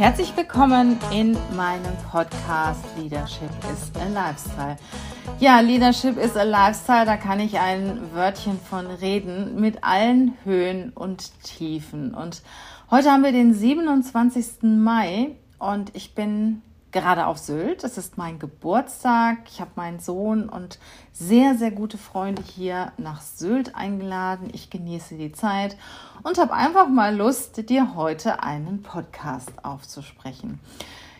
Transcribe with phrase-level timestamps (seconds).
[0.00, 4.78] Herzlich willkommen in meinem Podcast Leadership is a Lifestyle.
[5.40, 10.88] Ja, Leadership is a Lifestyle, da kann ich ein Wörtchen von reden mit allen Höhen
[10.94, 12.14] und Tiefen.
[12.14, 12.40] Und
[12.90, 14.62] heute haben wir den 27.
[14.62, 16.62] Mai und ich bin
[16.92, 17.84] gerade auf Sylt.
[17.84, 19.38] Es ist mein Geburtstag.
[19.48, 20.78] Ich habe meinen Sohn und
[21.12, 24.48] sehr, sehr gute Freunde hier nach Sylt eingeladen.
[24.52, 25.76] Ich genieße die Zeit
[26.22, 30.60] und habe einfach mal Lust, dir heute einen Podcast aufzusprechen.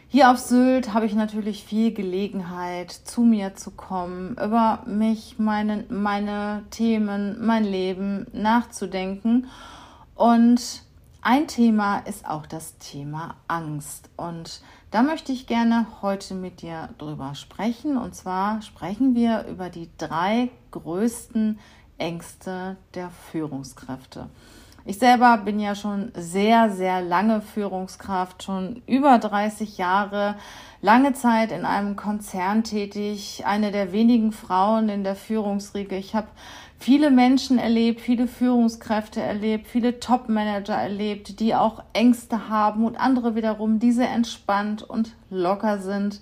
[0.09, 5.85] Hier auf Sylt habe ich natürlich viel Gelegenheit, zu mir zu kommen, über mich, meine,
[5.89, 9.47] meine Themen, mein Leben nachzudenken.
[10.17, 10.83] Und
[11.23, 14.11] ein Thema ist auch das Thema Angst.
[14.17, 17.97] Und da möchte ich gerne heute mit dir drüber sprechen.
[17.97, 21.59] Und zwar sprechen wir über die drei größten
[21.99, 24.29] Ängste der Führungskräfte.
[24.87, 30.37] Ich selber bin ja schon sehr, sehr lange Führungskraft, schon über 30 Jahre,
[30.81, 35.97] lange Zeit in einem Konzern tätig, eine der wenigen Frauen in der Führungsriege.
[35.97, 36.29] Ich habe
[36.79, 43.35] viele Menschen erlebt, viele Führungskräfte erlebt, viele Top-Manager erlebt, die auch Ängste haben und andere
[43.35, 46.21] wiederum, diese entspannt und locker sind.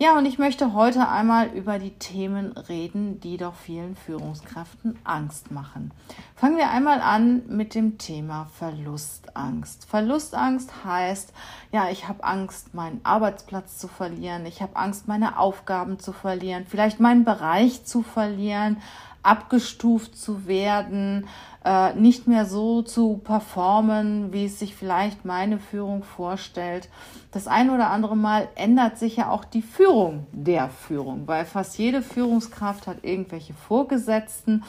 [0.00, 5.50] Ja, und ich möchte heute einmal über die Themen reden, die doch vielen Führungskräften Angst
[5.50, 5.90] machen.
[6.36, 9.86] Fangen wir einmal an mit dem Thema Verlustangst.
[9.86, 11.32] Verlustangst heißt,
[11.72, 16.64] ja, ich habe Angst, meinen Arbeitsplatz zu verlieren, ich habe Angst, meine Aufgaben zu verlieren,
[16.68, 18.80] vielleicht meinen Bereich zu verlieren,
[19.22, 21.26] abgestuft zu werden,
[21.64, 26.88] äh, nicht mehr so zu performen, wie es sich vielleicht meine Führung vorstellt.
[27.30, 31.76] Das ein oder andere Mal ändert sich ja auch die Führung der Führung, weil fast
[31.76, 34.64] jede Führungskraft hat irgendwelche Vorgesetzten.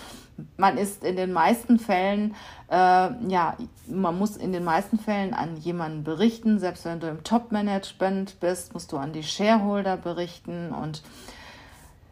[0.58, 2.36] Man ist in den meisten Fällen,
[2.70, 3.56] äh, ja,
[3.88, 6.60] man muss in den meisten Fällen an jemanden berichten.
[6.60, 11.02] Selbst wenn du im Top-Management bist, musst du an die Shareholder berichten und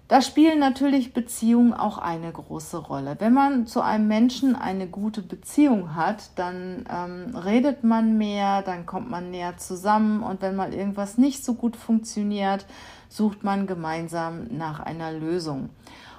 [0.07, 3.18] da spielen natürlich Beziehungen auch eine große Rolle.
[3.19, 8.85] Wenn man zu einem Menschen eine gute Beziehung hat, dann ähm, redet man mehr, dann
[8.85, 12.66] kommt man näher zusammen und wenn mal irgendwas nicht so gut funktioniert,
[13.09, 15.69] sucht man gemeinsam nach einer Lösung.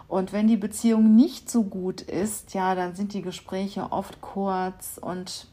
[0.06, 4.98] Und wenn die Beziehung nicht so gut ist, ja, dann sind die Gespräche oft kurz
[5.00, 5.46] und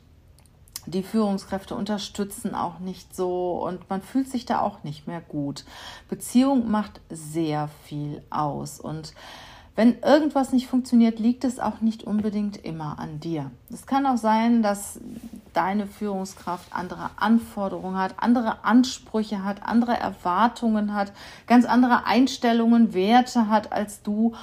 [0.85, 5.65] die Führungskräfte unterstützen auch nicht so und man fühlt sich da auch nicht mehr gut.
[6.09, 9.13] Beziehung macht sehr viel aus und
[9.77, 13.51] wenn irgendwas nicht funktioniert, liegt es auch nicht unbedingt immer an dir.
[13.69, 15.01] Es kann auch sein, dass
[15.53, 21.11] deine Führungskraft andere Anforderungen hat, andere Ansprüche hat, andere Erwartungen hat,
[21.45, 24.33] ganz andere Einstellungen, Werte hat als du.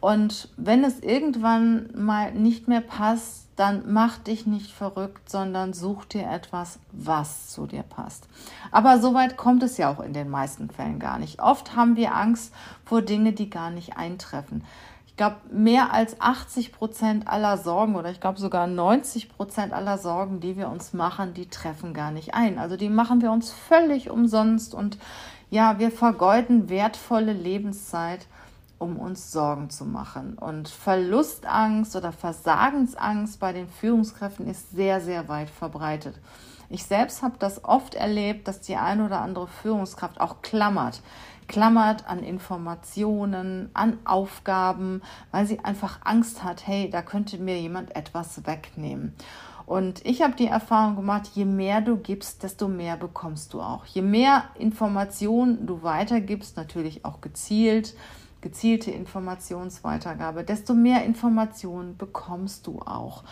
[0.00, 6.06] Und wenn es irgendwann mal nicht mehr passt, dann mach dich nicht verrückt, sondern such
[6.06, 8.26] dir etwas, was zu dir passt.
[8.72, 11.42] Aber so weit kommt es ja auch in den meisten Fällen gar nicht.
[11.42, 12.54] Oft haben wir Angst
[12.86, 14.64] vor Dingen, die gar nicht eintreffen.
[15.06, 19.98] Ich glaube, mehr als 80 Prozent aller Sorgen oder ich glaube sogar 90 Prozent aller
[19.98, 22.58] Sorgen, die wir uns machen, die treffen gar nicht ein.
[22.58, 24.96] Also die machen wir uns völlig umsonst und
[25.50, 28.26] ja, wir vergeuden wertvolle Lebenszeit
[28.80, 30.36] um uns Sorgen zu machen.
[30.38, 36.18] Und Verlustangst oder Versagensangst bei den Führungskräften ist sehr, sehr weit verbreitet.
[36.70, 41.02] Ich selbst habe das oft erlebt, dass die eine oder andere Führungskraft auch klammert.
[41.46, 47.94] Klammert an Informationen, an Aufgaben, weil sie einfach Angst hat, hey, da könnte mir jemand
[47.96, 49.14] etwas wegnehmen.
[49.66, 53.84] Und ich habe die Erfahrung gemacht, je mehr du gibst, desto mehr bekommst du auch.
[53.84, 57.94] Je mehr Informationen du weitergibst, natürlich auch gezielt,
[58.40, 63.24] gezielte Informationsweitergabe, desto mehr Informationen bekommst du auch.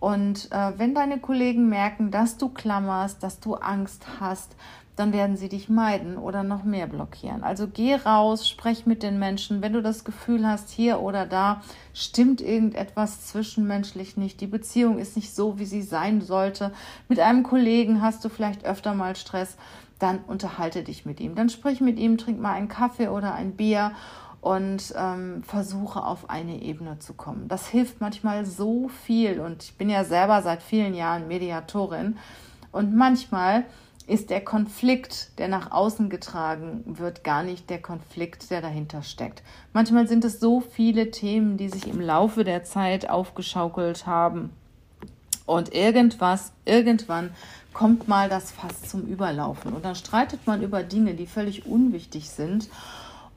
[0.00, 4.56] Und äh, wenn deine Kollegen merken, dass du klammerst, dass du Angst hast,
[4.96, 7.42] dann werden sie dich meiden oder noch mehr blockieren.
[7.42, 9.62] Also geh raus, sprech mit den Menschen.
[9.62, 11.62] Wenn du das Gefühl hast, hier oder da
[11.94, 16.72] stimmt irgendetwas zwischenmenschlich nicht, die Beziehung ist nicht so, wie sie sein sollte.
[17.08, 19.56] Mit einem Kollegen hast du vielleicht öfter mal Stress,
[19.98, 21.34] dann unterhalte dich mit ihm.
[21.34, 23.92] Dann sprich mit ihm, trink mal einen Kaffee oder ein Bier
[24.40, 27.48] und ähm, versuche auf eine Ebene zu kommen.
[27.48, 32.16] Das hilft manchmal so viel und ich bin ja selber seit vielen Jahren Mediatorin
[32.72, 33.64] und manchmal
[34.06, 39.42] ist der Konflikt, der nach außen getragen wird, gar nicht der Konflikt, der dahinter steckt.
[39.72, 44.50] Manchmal sind es so viele Themen, die sich im Laufe der Zeit aufgeschaukelt haben.
[45.46, 47.30] Und irgendwas, irgendwann
[47.72, 49.72] kommt mal das Fass zum Überlaufen.
[49.72, 52.68] Und dann streitet man über Dinge, die völlig unwichtig sind.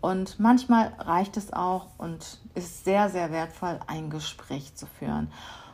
[0.04, 5.32] Und manchmal reicht es auch und ist sehr, sehr wertvoll, ein Gespräch zu führen.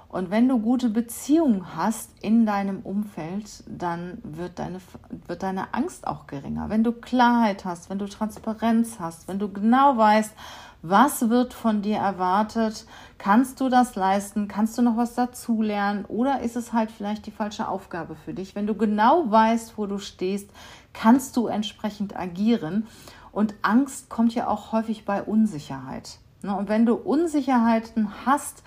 [0.08, 4.82] Und wenn du gute Beziehungen hast in deinem Umfeld, dann wird deine,
[5.26, 6.70] wird deine Angst auch geringer.
[6.70, 10.36] Wenn du Klarheit hast, wenn du Transparenz hast, wenn du genau weißt,
[10.84, 12.86] was wird von dir erwartet,
[13.18, 17.32] kannst du das leisten, kannst du noch was dazulernen oder ist es halt vielleicht die
[17.32, 18.54] falsche Aufgabe für dich?
[18.54, 20.52] Wenn du genau weißt, wo du stehst,
[20.94, 22.88] kannst du entsprechend agieren.
[23.32, 26.20] Und Angst kommt ja auch häufig bei Unsicherheit.
[26.42, 26.56] Ne?
[26.56, 28.64] Und wenn du Unsicherheiten hast,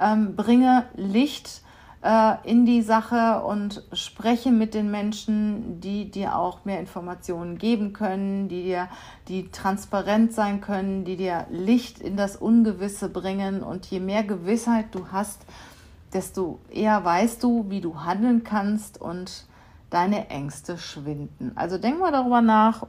[0.00, 1.62] ähm, bringe Licht
[2.02, 7.92] äh, in die Sache und spreche mit den Menschen, die dir auch mehr Informationen geben
[7.92, 8.88] können, die dir,
[9.28, 13.62] die transparent sein können, die dir Licht in das Ungewisse bringen.
[13.62, 15.46] Und je mehr Gewissheit du hast,
[16.12, 19.46] desto eher weißt du, wie du handeln kannst und
[19.90, 21.52] deine Ängste schwinden.
[21.54, 22.86] Also denk mal darüber nach,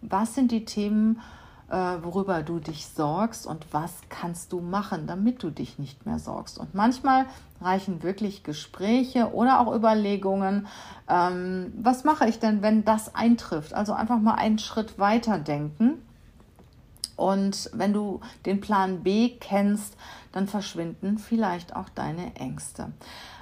[0.00, 1.20] was sind die Themen,
[1.70, 6.18] äh, worüber du dich sorgst und was kannst du machen, damit du dich nicht mehr
[6.18, 6.58] sorgst.
[6.58, 7.26] Und manchmal
[7.60, 10.66] reichen wirklich Gespräche oder auch Überlegungen,
[11.08, 13.74] ähm, was mache ich denn, wenn das eintrifft?
[13.74, 16.02] Also einfach mal einen Schritt weiter denken.
[17.16, 19.96] Und wenn du den Plan B kennst,
[20.30, 22.92] dann verschwinden vielleicht auch deine Ängste.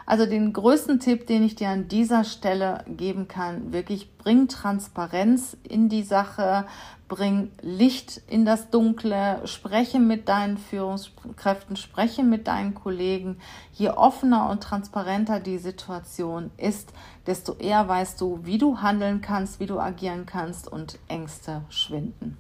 [0.09, 5.57] Also den größten Tipp, den ich dir an dieser Stelle geben kann, wirklich bring Transparenz
[5.69, 6.65] in die Sache,
[7.09, 13.39] bring Licht in das Dunkle, spreche mit deinen Führungskräften, spreche mit deinen Kollegen.
[13.73, 16.93] Je offener und transparenter die Situation ist,
[17.27, 22.39] desto eher weißt du, wie du handeln kannst, wie du agieren kannst und Ängste schwinden.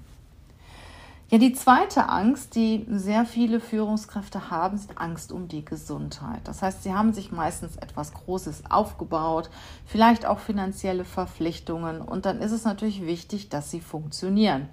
[1.29, 6.41] Ja, die zweite Angst, die sehr viele Führungskräfte haben, ist Angst um die Gesundheit.
[6.45, 9.51] Das heißt, sie haben sich meistens etwas Großes aufgebaut,
[9.87, 14.69] vielleicht auch finanzielle Verpflichtungen und dann ist es natürlich wichtig, dass sie funktionieren.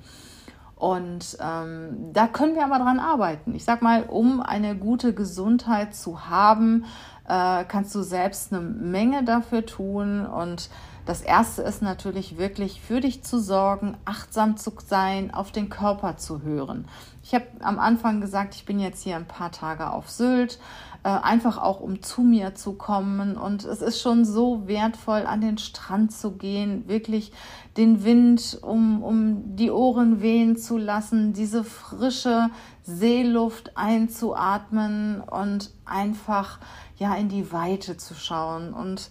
[0.75, 3.55] Und ähm, da können wir aber dran arbeiten.
[3.55, 6.85] Ich sag mal, um eine gute Gesundheit zu haben,
[7.27, 10.69] äh, kannst du selbst eine Menge dafür tun und
[11.05, 16.15] das erste ist natürlich wirklich für dich zu sorgen, achtsam zu sein, auf den Körper
[16.17, 16.87] zu hören.
[17.23, 20.59] Ich habe am Anfang gesagt, ich bin jetzt hier ein paar Tage auf Sylt,
[21.03, 23.35] äh, einfach auch um zu mir zu kommen.
[23.35, 27.33] Und es ist schon so wertvoll, an den Strand zu gehen, wirklich
[27.75, 32.49] den Wind um, um die Ohren wehen zu lassen, diese frische
[32.83, 36.59] Seeluft einzuatmen und einfach
[36.97, 39.09] ja in die Weite zu schauen und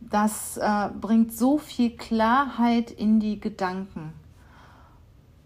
[0.00, 4.12] das äh, bringt so viel Klarheit in die Gedanken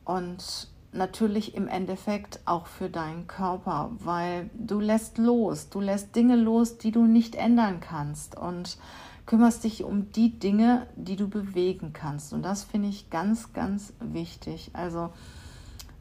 [0.05, 6.37] und natürlich im Endeffekt auch für deinen Körper, weil du lässt los, du lässt Dinge
[6.37, 8.79] los, die du nicht ändern kannst und
[9.27, 12.33] kümmerst dich um die Dinge, die du bewegen kannst.
[12.33, 14.71] Und das finde ich ganz, ganz wichtig.
[14.75, 15.11] Also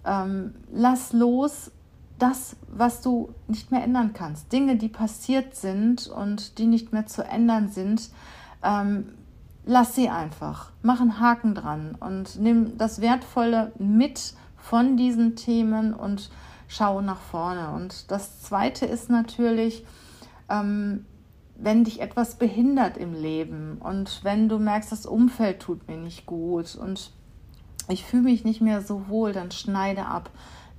[0.05, 1.71] ähm, lass los
[2.19, 4.51] das, was du nicht mehr ändern kannst.
[4.51, 8.09] Dinge, die passiert sind und die nicht mehr zu ändern sind,
[8.63, 9.13] ähm,
[9.65, 10.72] lass sie einfach.
[10.82, 16.29] Mach einen Haken dran und nimm das Wertvolle mit von diesen Themen und
[16.67, 17.72] schau nach vorne.
[17.72, 19.86] Und das Zweite ist natürlich,
[20.50, 21.05] ähm,
[21.55, 26.25] wenn dich etwas behindert im Leben und wenn du merkst, das Umfeld tut mir nicht
[26.25, 27.12] gut und
[27.89, 30.29] ich fühle mich nicht mehr so wohl, dann schneide ab.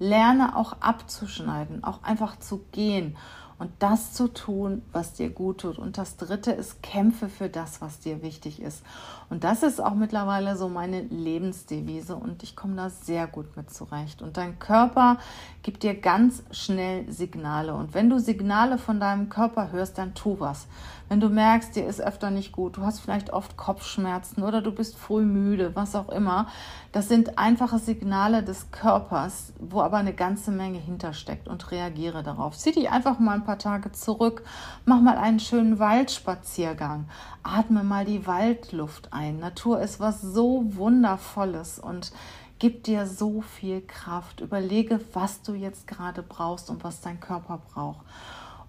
[0.00, 3.16] Lerne auch abzuschneiden, auch einfach zu gehen
[3.58, 5.78] und das zu tun, was dir gut tut.
[5.78, 8.82] Und das Dritte ist, kämpfe für das, was dir wichtig ist.
[9.30, 13.70] Und das ist auch mittlerweile so meine Lebensdevise und ich komme da sehr gut mit
[13.70, 14.22] zurecht.
[14.22, 15.18] Und dein Körper
[15.62, 17.74] gibt dir ganz schnell Signale.
[17.74, 20.66] Und wenn du Signale von deinem Körper hörst, dann tu was.
[21.08, 24.72] Wenn du merkst, dir ist öfter nicht gut, du hast vielleicht oft Kopfschmerzen oder du
[24.72, 26.48] bist früh müde, was auch immer,
[26.92, 32.56] das sind einfache Signale des Körpers, wo aber eine ganze Menge hintersteckt und reagiere darauf.
[32.56, 34.42] Zieh dich einfach mal paar Tage zurück,
[34.84, 37.06] mach mal einen schönen Waldspaziergang,
[37.42, 39.38] atme mal die Waldluft ein.
[39.38, 42.12] Natur ist was so Wundervolles und
[42.58, 44.40] gibt dir so viel Kraft.
[44.40, 48.04] Überlege, was du jetzt gerade brauchst und was dein Körper braucht.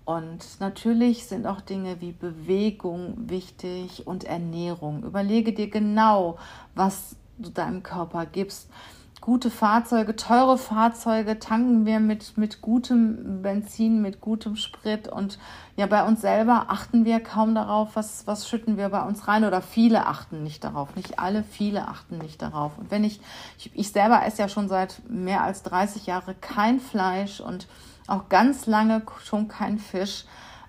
[0.06, 5.04] Und natürlich sind auch Dinge wie Bewegung wichtig und Ernährung.
[5.04, 6.38] Überlege dir genau,
[6.76, 8.70] was du deinem Körper gibst.
[9.22, 15.08] Gute Fahrzeuge, teure Fahrzeuge tanken wir mit, mit gutem Benzin, mit gutem Sprit.
[15.08, 15.40] Und
[15.76, 19.44] ja, bei uns selber achten wir kaum darauf, was, was schütten wir bei uns rein.
[19.44, 22.78] Oder viele achten nicht darauf, nicht alle, viele achten nicht darauf.
[22.78, 23.20] Und wenn ich,
[23.58, 27.68] ich, ich selber esse ja schon seit mehr als 30 Jahren kein Fleisch und
[28.08, 30.26] auch ganz lange schon kein Fisch,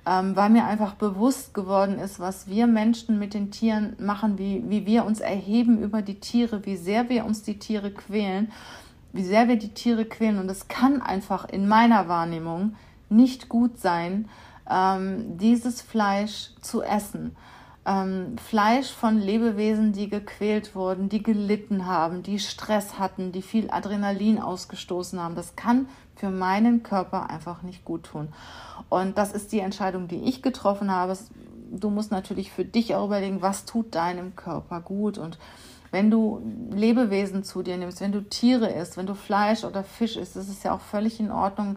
[0.07, 4.63] ähm, weil mir einfach bewusst geworden ist, was wir Menschen mit den Tieren machen, wie,
[4.69, 8.53] wie wir uns erheben über die Tiere, wie sehr wir uns die Tiere quälen,
[9.13, 10.39] wie sehr wir die Tiere quälen.
[10.39, 12.77] Und es kann einfach in meiner Wahrnehmung
[13.09, 14.29] nicht gut sein,
[14.71, 17.37] ähm, dieses Fleisch zu essen.
[17.87, 23.71] Ähm, Fleisch von Lebewesen, die gequält wurden, die gelitten haben, die Stress hatten, die viel
[23.71, 25.37] Adrenalin ausgestoßen haben.
[25.37, 28.33] Das kann für meinen Körper einfach nicht gut tun.
[28.89, 31.17] Und das ist die Entscheidung, die ich getroffen habe.
[31.71, 35.17] Du musst natürlich für dich auch überlegen, was tut deinem Körper gut.
[35.17, 35.39] Und
[35.93, 40.17] wenn du Lebewesen zu dir nimmst, wenn du Tiere isst, wenn du Fleisch oder Fisch
[40.17, 41.77] isst, ist es ja auch völlig in Ordnung.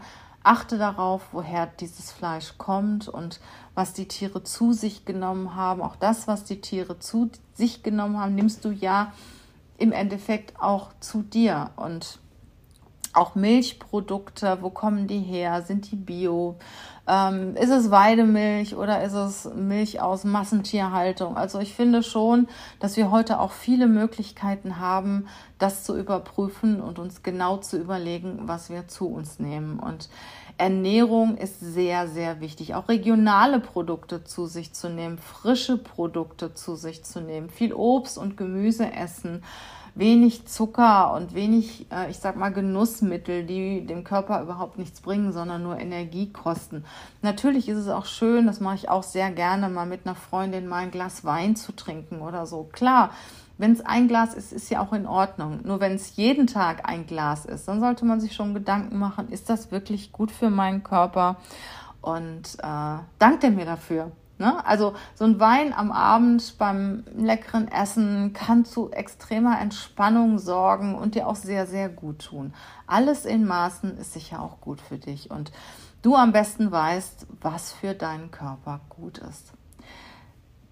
[0.50, 3.40] Achte darauf, woher dieses Fleisch kommt und
[3.76, 5.80] was die Tiere zu sich genommen haben.
[5.80, 9.14] Auch das, was die Tiere zu sich genommen haben, nimmst du ja
[9.78, 11.70] im Endeffekt auch zu dir.
[11.76, 12.18] Und
[13.14, 15.62] auch Milchprodukte, wo kommen die her?
[15.64, 16.58] Sind die bio?
[17.08, 21.38] Ähm, ist es Weidemilch oder ist es Milch aus Massentierhaltung?
[21.38, 22.48] Also ich finde schon,
[22.80, 28.42] dass wir heute auch viele Möglichkeiten haben, das zu überprüfen und uns genau zu überlegen,
[28.44, 29.80] was wir zu uns nehmen.
[29.80, 30.10] Und
[30.60, 32.76] Ernährung ist sehr, sehr wichtig.
[32.76, 38.18] Auch regionale Produkte zu sich zu nehmen, frische Produkte zu sich zu nehmen, viel Obst
[38.18, 39.42] und Gemüse essen
[39.96, 45.32] wenig Zucker und wenig, äh, ich sag mal, Genussmittel, die dem Körper überhaupt nichts bringen,
[45.34, 46.86] sondern nur Energie kosten.
[47.22, 50.68] Natürlich ist es auch schön, das mache ich auch sehr gerne, mal mit einer Freundin
[50.68, 52.70] mal ein Glas Wein zu trinken oder so.
[52.72, 53.12] Klar,
[53.60, 55.60] wenn es ein Glas ist, ist ja auch in Ordnung.
[55.64, 59.28] Nur wenn es jeden Tag ein Glas ist, dann sollte man sich schon Gedanken machen,
[59.30, 61.36] ist das wirklich gut für meinen Körper?
[62.02, 64.12] Und äh, dankt er mir dafür.
[64.40, 64.66] Ne?
[64.66, 71.14] Also so ein Wein am Abend beim leckeren Essen kann zu extremer Entspannung sorgen und
[71.14, 72.54] dir auch sehr, sehr gut tun.
[72.88, 75.52] Alles in Maßen ist sicher auch gut für dich und
[76.02, 79.52] du am besten weißt, was für deinen Körper gut ist.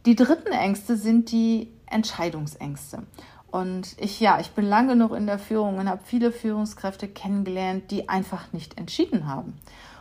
[0.06, 3.04] Die dritten Ängste sind die Entscheidungsängste.
[3.52, 7.92] Und ich, ja, ich bin lange genug in der Führung und habe viele Führungskräfte kennengelernt,
[7.92, 9.60] die einfach nicht entschieden haben.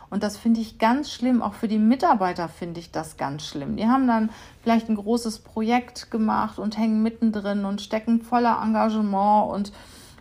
[0.09, 1.41] Und das finde ich ganz schlimm.
[1.41, 3.75] Auch für die Mitarbeiter finde ich das ganz schlimm.
[3.75, 4.29] Die haben dann
[4.63, 9.71] vielleicht ein großes Projekt gemacht und hängen mittendrin und stecken voller Engagement und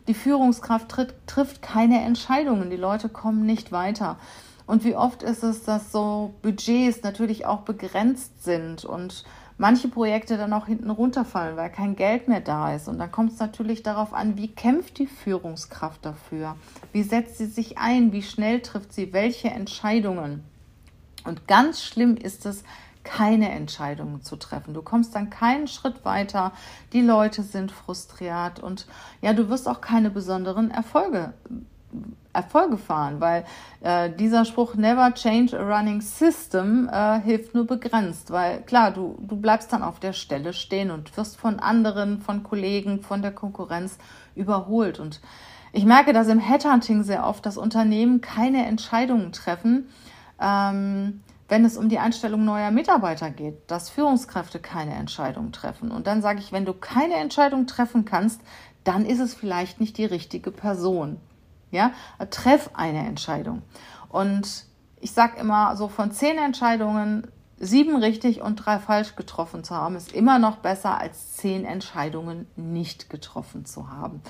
[0.09, 2.71] die Führungskraft tritt, trifft keine Entscheidungen.
[2.71, 4.17] Die Leute kommen nicht weiter.
[4.67, 9.25] Und wie oft ist es, dass so Budgets natürlich auch begrenzt sind und
[9.59, 12.89] manche Projekte dann auch hinten runterfallen, weil kein Geld mehr da ist.
[12.89, 16.57] Und dann kommt es natürlich darauf an, wie kämpft die Führungskraft dafür?
[16.93, 18.13] Wie setzt sie sich ein?
[18.13, 20.45] Wie schnell trifft sie welche Entscheidungen?
[21.25, 22.63] Und ganz schlimm ist es,
[23.03, 24.75] keine Entscheidungen zu treffen.
[24.75, 26.53] Du kommst dann keinen Schritt weiter.
[26.93, 28.87] Die Leute sind frustriert und
[29.23, 31.33] ja, du wirst auch keine besonderen Erfolge
[32.33, 33.45] Erfolge fahren, weil
[33.81, 39.17] äh, dieser Spruch Never change a running system äh, hilft nur begrenzt, weil klar, du,
[39.21, 43.33] du bleibst dann auf der Stelle stehen und wirst von anderen, von Kollegen, von der
[43.33, 43.99] Konkurrenz
[44.35, 45.01] überholt.
[45.01, 45.21] Und
[45.73, 49.89] ich merke dass im Headhunting sehr oft, dass Unternehmen keine Entscheidungen treffen,
[50.41, 55.91] ähm, wenn es um die Einstellung neuer Mitarbeiter geht, dass Führungskräfte keine Entscheidungen treffen.
[55.91, 58.41] Und dann sage ich, wenn du keine Entscheidung treffen kannst,
[58.85, 61.19] dann ist es vielleicht nicht die richtige Person.
[61.71, 61.93] Ja,
[62.31, 63.63] treff eine Entscheidung.
[64.09, 64.65] Und
[65.01, 67.27] ich sage immer, so von zehn Entscheidungen
[67.59, 72.47] sieben richtig und drei falsch getroffen zu haben, ist immer noch besser als zehn Entscheidungen
[72.57, 74.21] nicht getroffen zu haben.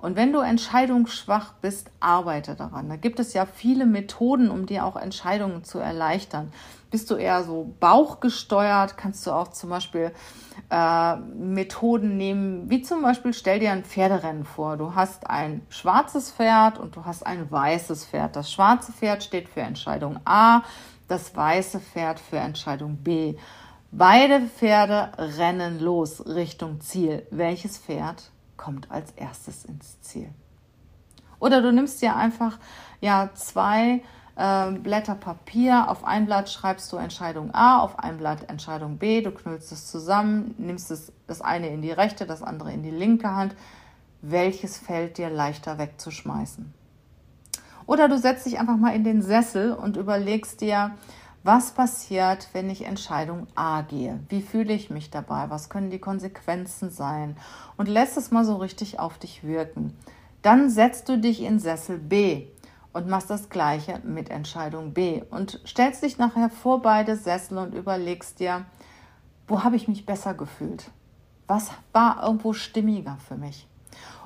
[0.00, 2.88] Und wenn du entscheidungsschwach bist, arbeite daran.
[2.88, 6.52] Da gibt es ja viele Methoden, um dir auch Entscheidungen zu erleichtern.
[6.90, 10.12] Bist du eher so bauchgesteuert, kannst du auch zum Beispiel
[10.70, 14.76] äh, Methoden nehmen, wie zum Beispiel stell dir ein Pferderennen vor.
[14.76, 18.34] Du hast ein schwarzes Pferd und du hast ein weißes Pferd.
[18.36, 20.62] Das schwarze Pferd steht für Entscheidung A,
[21.08, 23.36] das weiße Pferd für Entscheidung B.
[23.92, 27.26] Beide Pferde rennen los Richtung Ziel.
[27.30, 28.30] Welches Pferd
[28.60, 30.28] kommt als erstes ins Ziel.
[31.38, 32.58] Oder du nimmst dir einfach
[33.00, 34.02] ja zwei
[34.36, 35.88] äh, Blätter Papier.
[35.88, 39.22] Auf ein Blatt schreibst du Entscheidung A, auf ein Blatt Entscheidung B.
[39.22, 42.90] Du knüllst es zusammen, nimmst es, das eine in die rechte, das andere in die
[42.90, 43.56] linke Hand.
[44.20, 46.74] Welches fällt dir leichter wegzuschmeißen?
[47.86, 50.90] Oder du setzt dich einfach mal in den Sessel und überlegst dir,
[51.42, 54.20] was passiert, wenn ich Entscheidung A gehe?
[54.28, 55.48] Wie fühle ich mich dabei?
[55.48, 57.36] Was können die Konsequenzen sein?
[57.78, 59.96] Und lässt es mal so richtig auf dich wirken.
[60.42, 62.48] Dann setzt du dich in Sessel B
[62.92, 67.74] und machst das gleiche mit Entscheidung B und stellst dich nachher vor beide Sessel und
[67.74, 68.66] überlegst dir,
[69.48, 70.90] wo habe ich mich besser gefühlt?
[71.46, 73.66] Was war irgendwo stimmiger für mich?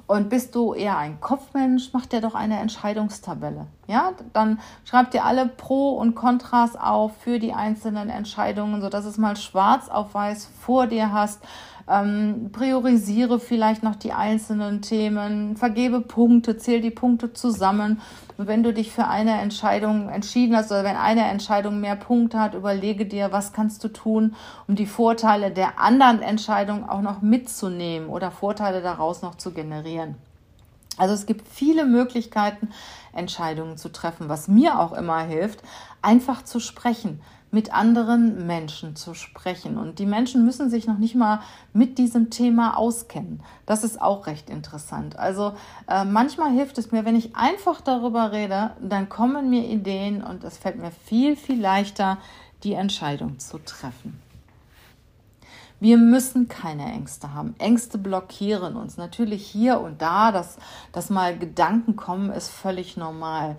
[0.06, 3.66] Und bist du eher ein Kopfmensch, mach dir doch eine Entscheidungstabelle.
[3.87, 9.16] Ja, dann schreib dir alle Pro und Kontras auf für die einzelnen Entscheidungen, sodass es
[9.16, 11.40] mal schwarz auf weiß vor dir hast
[11.88, 18.00] ähm, priorisiere vielleicht noch die einzelnen Themen, vergebe Punkte, zähl die Punkte zusammen.
[18.38, 22.41] Und wenn du dich für eine Entscheidung entschieden hast oder wenn eine Entscheidung mehr Punkte
[22.41, 24.35] hat, überlege dir, was kannst du tun,
[24.67, 30.17] um die Vorteile der anderen Entscheidung auch noch mitzunehmen oder Vorteile daraus noch zu generieren.
[30.97, 32.69] Also es gibt viele Möglichkeiten,
[33.12, 34.29] Entscheidungen zu treffen.
[34.29, 35.62] Was mir auch immer hilft,
[36.03, 37.21] einfach zu sprechen
[37.54, 39.78] mit anderen Menschen zu sprechen.
[39.78, 41.40] Und die Menschen müssen sich noch nicht mal
[41.73, 43.44] mit diesem Thema auskennen.
[43.64, 45.16] Das ist auch recht interessant.
[45.16, 45.54] Also
[45.88, 50.42] äh, manchmal hilft es mir, wenn ich einfach darüber rede, dann kommen mir Ideen und
[50.42, 52.18] es fällt mir viel, viel leichter,
[52.64, 54.20] die Entscheidung zu treffen.
[55.78, 57.54] Wir müssen keine Ängste haben.
[57.58, 58.96] Ängste blockieren uns.
[58.96, 60.56] Natürlich hier und da, dass,
[60.90, 63.56] dass mal Gedanken kommen, ist völlig normal.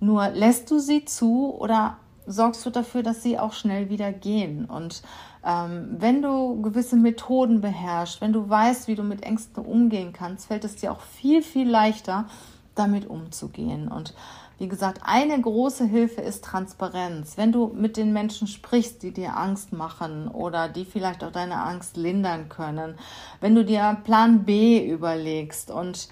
[0.00, 1.96] Nur lässt du sie zu oder
[2.28, 4.66] sorgst du dafür, dass sie auch schnell wieder gehen.
[4.66, 5.02] Und
[5.44, 10.46] ähm, wenn du gewisse Methoden beherrschst, wenn du weißt, wie du mit Ängsten umgehen kannst,
[10.46, 12.26] fällt es dir auch viel, viel leichter,
[12.74, 13.88] damit umzugehen.
[13.88, 14.14] Und
[14.58, 17.36] wie gesagt, eine große Hilfe ist Transparenz.
[17.36, 21.62] Wenn du mit den Menschen sprichst, die dir Angst machen oder die vielleicht auch deine
[21.62, 22.96] Angst lindern können,
[23.40, 26.08] wenn du dir Plan B überlegst und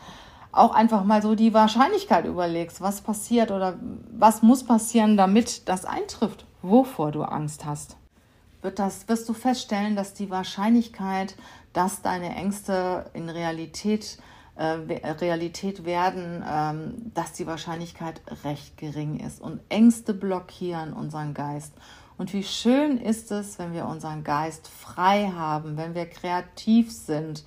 [0.56, 3.78] auch einfach mal so die Wahrscheinlichkeit überlegst, was passiert oder
[4.10, 7.96] was muss passieren, damit das eintrifft, wovor du Angst hast.
[8.62, 11.36] Wird das, wirst du feststellen, dass die Wahrscheinlichkeit,
[11.72, 14.18] dass deine Ängste in Realität,
[14.56, 19.40] äh, Realität werden, ähm, dass die Wahrscheinlichkeit recht gering ist.
[19.40, 21.74] Und Ängste blockieren unseren Geist.
[22.18, 27.44] Und wie schön ist es, wenn wir unseren Geist frei haben, wenn wir kreativ sind,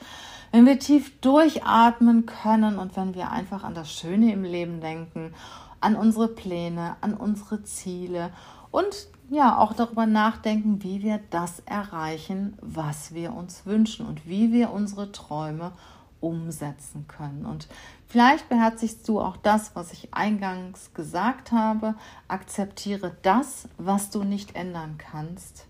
[0.52, 5.34] wenn wir tief durchatmen können und wenn wir einfach an das Schöne im Leben denken,
[5.82, 8.32] an unsere Pläne, an unsere Ziele
[8.72, 14.52] und ja, auch darüber nachdenken, wie wir das erreichen, was wir uns wünschen und wie
[14.52, 15.72] wir unsere Träume
[16.20, 17.46] umsetzen können.
[17.46, 17.68] Und
[18.10, 21.96] vielleicht beherzigst du auch das, was ich eingangs gesagt habe.
[22.28, 25.66] Akzeptiere das, was du nicht ändern kannst.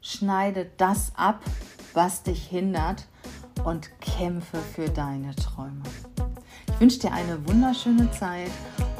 [0.00, 1.40] Schneide das ab,
[1.94, 3.06] was dich hindert
[3.64, 5.82] und kämpfe für deine Träume.
[6.68, 8.50] Ich wünsche dir eine wunderschöne Zeit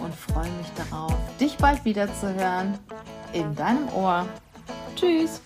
[0.00, 2.78] und freue mich darauf, dich bald wieder zu hören
[3.32, 4.26] in deinem Ohr.
[4.96, 5.40] Tschüss!